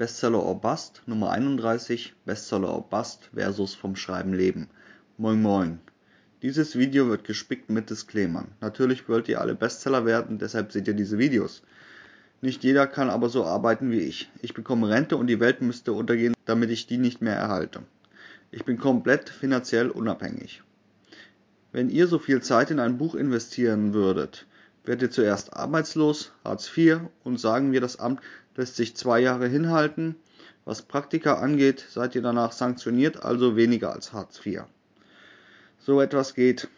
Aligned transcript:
Bestseller 0.00 0.42
or 0.42 0.58
Bust 0.58 1.02
Nummer 1.04 1.28
31 1.28 2.14
Bestseller 2.24 2.72
or 2.72 2.88
Bust 2.88 3.28
versus 3.34 3.74
vom 3.74 3.96
Schreiben 3.96 4.32
leben. 4.32 4.70
Moin 5.18 5.42
moin. 5.42 5.78
Dieses 6.40 6.78
Video 6.78 7.10
wird 7.10 7.24
gespickt 7.24 7.68
mit 7.68 7.90
Disclaimern. 7.90 8.48
Natürlich 8.62 9.10
wollt 9.10 9.28
ihr 9.28 9.42
alle 9.42 9.54
Bestseller 9.54 10.06
werden, 10.06 10.38
deshalb 10.38 10.72
seht 10.72 10.88
ihr 10.88 10.94
diese 10.94 11.18
Videos. 11.18 11.60
Nicht 12.40 12.64
jeder 12.64 12.86
kann 12.86 13.10
aber 13.10 13.28
so 13.28 13.44
arbeiten 13.44 13.90
wie 13.90 14.00
ich. 14.00 14.30
Ich 14.40 14.54
bekomme 14.54 14.88
Rente 14.88 15.18
und 15.18 15.26
die 15.26 15.38
Welt 15.38 15.60
müsste 15.60 15.92
untergehen, 15.92 16.32
damit 16.46 16.70
ich 16.70 16.86
die 16.86 16.96
nicht 16.96 17.20
mehr 17.20 17.36
erhalte. 17.36 17.82
Ich 18.52 18.64
bin 18.64 18.78
komplett 18.78 19.28
finanziell 19.28 19.90
unabhängig. 19.90 20.62
Wenn 21.72 21.90
ihr 21.90 22.06
so 22.06 22.18
viel 22.18 22.40
Zeit 22.40 22.70
in 22.70 22.80
ein 22.80 22.96
Buch 22.96 23.14
investieren 23.14 23.92
würdet, 23.92 24.46
werdet 24.84 25.02
ihr 25.02 25.10
zuerst 25.10 25.54
arbeitslos, 25.54 26.32
Hartz 26.44 26.70
IV 26.76 27.00
und 27.24 27.38
sagen 27.38 27.72
wir, 27.72 27.80
das 27.80 27.98
Amt 27.98 28.20
lässt 28.56 28.76
sich 28.76 28.96
zwei 28.96 29.20
Jahre 29.20 29.48
hinhalten. 29.48 30.16
Was 30.64 30.82
Praktika 30.82 31.34
angeht, 31.34 31.84
seid 31.88 32.14
ihr 32.14 32.22
danach 32.22 32.52
sanktioniert, 32.52 33.24
also 33.24 33.56
weniger 33.56 33.92
als 33.92 34.12
Hartz 34.12 34.44
IV. 34.44 34.62
So 35.78 36.00
etwas 36.00 36.34
geht. 36.34 36.68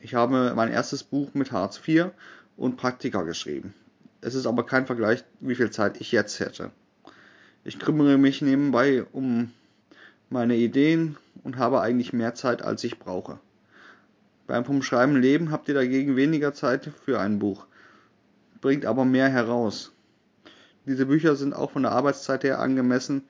Ich 0.00 0.14
habe 0.14 0.52
mein 0.54 0.70
erstes 0.70 1.02
Buch 1.02 1.34
mit 1.34 1.50
Hartz 1.50 1.80
IV 1.86 2.10
und 2.56 2.76
Praktika 2.76 3.22
geschrieben. 3.22 3.74
Es 4.20 4.34
ist 4.34 4.46
aber 4.46 4.66
kein 4.66 4.86
Vergleich, 4.86 5.24
wie 5.40 5.54
viel 5.54 5.70
Zeit 5.70 6.00
ich 6.00 6.12
jetzt 6.12 6.40
hätte. 6.40 6.70
Ich 7.64 7.78
kümmere 7.78 8.18
mich 8.18 8.42
nebenbei 8.42 9.04
um 9.12 9.52
meine 10.30 10.56
Ideen 10.56 11.16
und 11.42 11.56
habe 11.56 11.80
eigentlich 11.80 12.12
mehr 12.12 12.34
Zeit, 12.34 12.62
als 12.62 12.84
ich 12.84 12.98
brauche. 12.98 13.38
Beim 14.48 14.64
vom 14.64 14.82
Schreiben 14.82 15.14
leben 15.14 15.52
habt 15.52 15.68
ihr 15.68 15.74
dagegen 15.74 16.16
weniger 16.16 16.54
Zeit 16.54 16.90
für 17.04 17.20
ein 17.20 17.38
Buch, 17.38 17.66
bringt 18.62 18.86
aber 18.86 19.04
mehr 19.04 19.28
heraus. 19.28 19.92
Diese 20.86 21.04
Bücher 21.04 21.36
sind 21.36 21.52
auch 21.52 21.70
von 21.72 21.82
der 21.82 21.92
Arbeitszeit 21.92 22.44
her 22.44 22.58
angemessen 22.58 23.22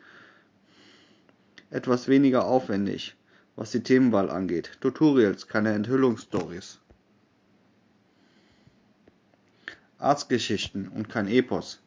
etwas 1.71 2.07
weniger 2.07 2.47
aufwendig, 2.47 3.17
was 3.57 3.73
die 3.73 3.83
Themenwahl 3.83 4.31
angeht. 4.31 4.79
Tutorials, 4.81 5.49
keine 5.49 5.73
Enthüllungsstories. 5.75 6.79
Arztgeschichten 9.99 10.89
und 10.89 11.09
kein 11.09 11.27
Epos. 11.27 11.81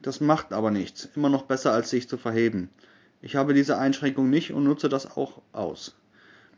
Das 0.00 0.20
macht 0.20 0.52
aber 0.52 0.70
nichts, 0.70 1.08
immer 1.16 1.30
noch 1.30 1.42
besser 1.42 1.72
als 1.72 1.90
sich 1.90 2.08
zu 2.08 2.16
verheben. 2.16 2.70
Ich 3.20 3.34
habe 3.34 3.54
diese 3.54 3.76
Einschränkung 3.76 4.30
nicht 4.30 4.52
und 4.52 4.62
nutze 4.62 4.88
das 4.88 5.16
auch 5.16 5.42
aus. 5.52 5.96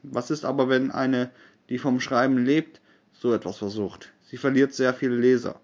Was 0.02 0.30
ist 0.30 0.44
aber, 0.44 0.68
wenn 0.68 0.90
eine, 0.90 1.30
die 1.68 1.78
vom 1.78 2.00
Schreiben 2.00 2.44
lebt, 2.44 2.80
so 3.12 3.32
etwas 3.32 3.58
versucht? 3.58 4.12
Sie 4.22 4.36
verliert 4.36 4.74
sehr 4.74 4.94
viele 4.94 5.16
Leser. 5.16 5.60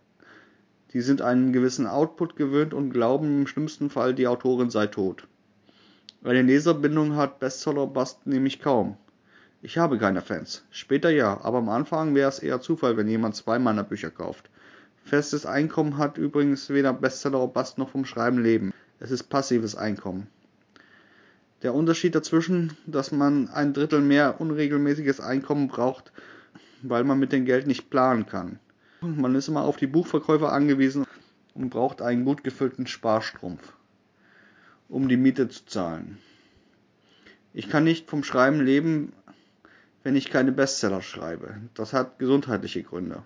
Die 0.92 1.00
sind 1.00 1.22
einen 1.22 1.52
gewissen 1.52 1.86
Output 1.86 2.36
gewöhnt 2.36 2.72
und 2.72 2.90
glauben 2.90 3.40
im 3.40 3.46
schlimmsten 3.46 3.90
Fall, 3.90 4.14
die 4.14 4.26
Autorin 4.26 4.70
sei 4.70 4.86
tot. 4.86 5.26
Eine 6.22 6.42
Leserbindung 6.42 7.16
hat 7.16 7.40
Bestseller 7.40 7.86
Bust 7.86 8.26
nämlich 8.26 8.60
kaum. 8.60 8.96
Ich 9.60 9.78
habe 9.78 9.98
keine 9.98 10.22
Fans. 10.22 10.64
Später 10.70 11.10
ja, 11.10 11.40
aber 11.42 11.58
am 11.58 11.68
Anfang 11.68 12.14
wäre 12.14 12.28
es 12.28 12.38
eher 12.38 12.60
Zufall, 12.60 12.96
wenn 12.96 13.08
jemand 13.08 13.34
zwei 13.34 13.58
meiner 13.58 13.84
Bücher 13.84 14.10
kauft. 14.10 14.50
Festes 15.04 15.44
Einkommen 15.44 15.98
hat 15.98 16.16
übrigens 16.16 16.70
weder 16.70 16.92
Bestseller 16.92 17.46
Bust 17.46 17.76
noch 17.76 17.90
vom 17.90 18.04
Schreiben 18.04 18.42
leben. 18.42 18.72
Es 19.00 19.10
ist 19.10 19.24
passives 19.24 19.74
Einkommen. 19.74 20.28
Der 21.64 21.74
Unterschied 21.74 22.14
dazwischen, 22.14 22.76
dass 22.86 23.10
man 23.10 23.48
ein 23.48 23.72
Drittel 23.72 24.02
mehr 24.02 24.38
unregelmäßiges 24.38 25.20
Einkommen 25.20 25.68
braucht, 25.68 26.12
weil 26.82 27.04
man 27.04 27.18
mit 27.18 27.32
dem 27.32 27.46
Geld 27.46 27.66
nicht 27.66 27.88
planen 27.88 28.26
kann. 28.26 28.60
Man 29.00 29.34
ist 29.34 29.48
immer 29.48 29.62
auf 29.64 29.78
die 29.78 29.86
Buchverkäufer 29.86 30.52
angewiesen 30.52 31.06
und 31.54 31.70
braucht 31.70 32.02
einen 32.02 32.26
gut 32.26 32.44
gefüllten 32.44 32.86
Sparstrumpf, 32.86 33.72
um 34.90 35.08
die 35.08 35.16
Miete 35.16 35.48
zu 35.48 35.64
zahlen. 35.64 36.18
Ich 37.54 37.70
kann 37.70 37.84
nicht 37.84 38.10
vom 38.10 38.24
Schreiben 38.24 38.60
leben, 38.60 39.14
wenn 40.02 40.16
ich 40.16 40.28
keine 40.28 40.52
Bestseller 40.52 41.00
schreibe. 41.00 41.62
Das 41.72 41.94
hat 41.94 42.18
gesundheitliche 42.18 42.82
Gründe. 42.82 43.22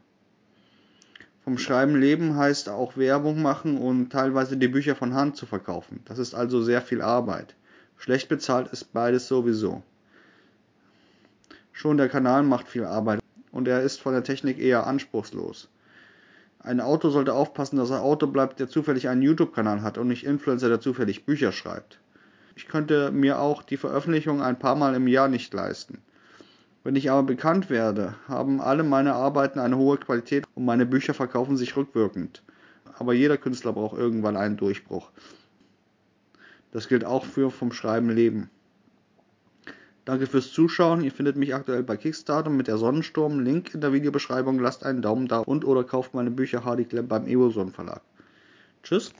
Vom 1.43 1.59
Schreiben 1.59 1.97
leben 1.97 2.37
heißt 2.37 2.69
auch 2.69 2.97
Werbung 2.97 3.43
machen 3.43 3.79
und 3.79 4.11
teilweise 4.11 4.57
die 4.57 4.69
Bücher 4.69 4.95
von 4.95 5.15
Hand 5.15 5.37
zu 5.37 5.45
verkaufen. 5.45 6.03
Das 6.05 6.21
ist 6.21 6.37
also 6.37 6.63
sehr 6.63 6.83
viel 6.83 7.03
Arbeit. 7.03 7.57
Schlecht 7.99 8.29
bezahlt 8.29 8.73
ist 8.73 8.93
beides 8.93 9.29
sowieso. 9.29 9.83
Schon 11.73 11.97
der 11.97 12.09
Kanal 12.09 12.43
macht 12.43 12.69
viel 12.69 12.85
Arbeit 12.85 13.21
und 13.53 13.69
er 13.69 13.83
ist 13.83 14.01
von 14.01 14.15
der 14.15 14.25
Technik 14.25 14.59
eher 14.59 14.87
anspruchslos. 14.87 15.69
Ein 16.61 16.81
Autor 16.81 17.11
sollte 17.11 17.35
aufpassen, 17.35 17.77
dass 17.77 17.91
er 17.91 18.03
Autor 18.03 18.33
bleibt, 18.33 18.61
der 18.61 18.69
zufällig 18.69 19.09
einen 19.09 19.23
YouTube-Kanal 19.23 19.83
hat 19.83 19.99
und 19.99 20.09
nicht 20.09 20.25
Influencer, 20.25 20.69
der 20.69 20.81
zufällig 20.81 21.25
Bücher 21.25 21.53
schreibt. 21.53 21.99
Ich 22.57 22.69
könnte 22.69 23.11
mir 23.11 23.41
auch 23.41 23.63
die 23.63 23.77
Veröffentlichung 23.77 24.43
ein 24.43 24.59
paar 24.59 24.75
Mal 24.75 24.95
im 24.95 25.07
Jahr 25.07 25.29
nicht 25.29 25.53
leisten. 25.53 25.99
Wenn 26.85 26.97
ich 26.97 27.11
aber 27.11 27.25
bekannt 27.25 27.69
werde, 27.69 28.15
haben 28.27 28.61
alle 28.61 28.83
meine 28.83 29.15
Arbeiten 29.15 29.59
eine 29.59 29.77
hohe 29.77 29.99
Qualität 29.99 30.45
und 30.55 30.65
meine 30.65 30.87
Bücher 30.87 31.15
verkaufen 31.15 31.57
sich 31.57 31.77
rückwirkend. 31.77 32.43
Aber 32.99 33.13
jeder 33.13 33.37
Künstler 33.37 33.73
braucht 33.73 33.99
irgendwann 33.99 34.37
einen 34.37 34.57
Durchbruch. 34.57 35.11
Das 36.73 36.89
gilt 36.89 37.05
auch 37.05 37.25
für 37.25 37.51
vom 37.51 37.73
Schreiben 37.73 38.11
leben. 38.11 38.51
Danke 40.05 40.27
fürs 40.27 40.53
Zuschauen. 40.53 41.03
Ihr 41.03 41.13
findet 41.13 41.37
mich 41.37 41.55
aktuell 41.55 41.83
bei 41.83 41.97
Kickstarter 41.97 42.49
mit 42.49 42.67
der 42.67 42.79
Sonnensturm. 42.79 43.41
Link 43.41 43.75
in 43.75 43.83
der 43.83 43.93
Videobeschreibung. 43.93 44.59
Lasst 44.59 44.85
einen 44.85 45.03
Daumen 45.03 45.29
da 45.29 45.41
und 45.41 45.67
oder 45.67 45.85
kauft 45.85 46.15
meine 46.15 46.31
Bücher 46.31 46.65
Hardy 46.65 46.85
Clem 46.85 47.09
beim 47.09 47.27
Evoson 47.27 47.73
Verlag. 47.73 48.01
Tschüss. 48.83 49.13